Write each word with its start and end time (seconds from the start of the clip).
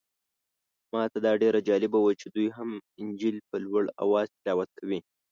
ماته 0.93 1.17
دا 1.25 1.31
ډېر 1.41 1.55
جالبه 1.67 1.99
و 2.01 2.07
چې 2.21 2.27
دوی 2.35 2.47
هم 2.57 2.69
انجیل 3.01 3.37
په 3.49 3.55
لوړ 3.65 3.83
اواز 4.03 4.27
تلاوت 4.37 4.69
کوي. 4.79 4.99